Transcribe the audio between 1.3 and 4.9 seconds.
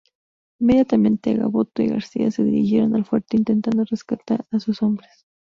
Gaboto y García se dirigieron al fuerte intentando rescatar a sus